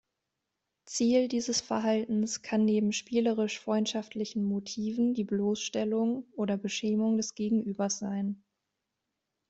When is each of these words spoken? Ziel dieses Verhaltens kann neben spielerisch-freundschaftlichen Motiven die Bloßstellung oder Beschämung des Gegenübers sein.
Ziel 0.85 1.27
dieses 1.27 1.61
Verhaltens 1.61 2.41
kann 2.41 2.65
neben 2.65 2.91
spielerisch-freundschaftlichen 2.91 4.43
Motiven 4.43 5.13
die 5.13 5.23
Bloßstellung 5.25 6.25
oder 6.31 6.57
Beschämung 6.57 7.17
des 7.17 7.35
Gegenübers 7.35 7.99
sein. 7.99 8.43